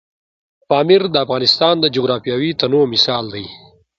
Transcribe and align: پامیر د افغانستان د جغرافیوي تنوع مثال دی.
پامیر 0.69 1.03
د 1.11 1.15
افغانستان 1.25 1.75
د 1.79 1.85
جغرافیوي 1.95 2.51
تنوع 2.59 2.85
مثال 2.93 3.25
دی. 3.35 3.45